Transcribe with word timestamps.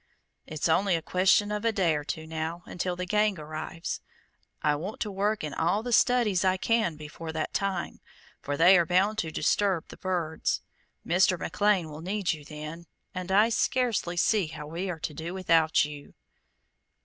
It's 0.47 0.67
only 0.67 0.95
a 0.95 1.01
question 1.03 1.51
of 1.51 1.63
a 1.63 1.71
day 1.71 1.95
or 1.95 2.03
two 2.03 2.25
now 2.25 2.63
until 2.65 2.95
the 2.95 3.05
gang 3.05 3.37
arrives. 3.39 4.01
I 4.63 4.73
want 4.73 4.99
to 5.01 5.11
work 5.11 5.43
in 5.43 5.53
all 5.53 5.83
the 5.83 5.93
studies 5.93 6.43
I 6.43 6.57
can 6.57 6.95
before 6.95 7.31
that 7.33 7.53
time, 7.53 7.99
for 8.41 8.57
they 8.57 8.79
are 8.79 8.85
bound 8.87 9.19
to 9.19 9.29
disturb 9.29 9.89
the 9.89 9.97
birds. 9.97 10.61
Mr. 11.05 11.37
McLean 11.37 11.87
will 11.87 12.01
need 12.01 12.33
you 12.33 12.43
then, 12.43 12.87
and 13.13 13.31
I 13.31 13.49
scarcely 13.49 14.17
see 14.17 14.47
how 14.47 14.65
we 14.65 14.89
are 14.89 14.97
to 14.99 15.13
do 15.13 15.35
without 15.35 15.85
you." 15.85 16.15